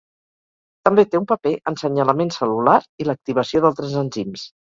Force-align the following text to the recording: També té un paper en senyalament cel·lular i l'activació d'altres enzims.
També 0.87 1.03
té 1.09 1.19
un 1.19 1.27
paper 1.31 1.51
en 1.71 1.77
senyalament 1.81 2.33
cel·lular 2.37 2.79
i 3.05 3.09
l'activació 3.09 3.65
d'altres 3.67 3.97
enzims. 4.05 4.47